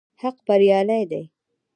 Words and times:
حق 0.21 0.37
بريالی 0.47 1.03
دی 1.09 1.23